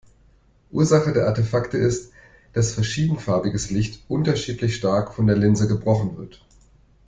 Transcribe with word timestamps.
Ursache 0.71 1.13
der 1.13 1.27
Artefakte 1.27 1.77
ist, 1.77 2.11
dass 2.53 2.73
verschiedenfarbiges 2.73 3.69
Licht 3.69 4.03
unterschiedlich 4.07 4.75
stark 4.75 5.13
von 5.13 5.27
der 5.27 5.37
Linse 5.37 5.67
gebrochen 5.67 6.17
wird. 6.17 6.41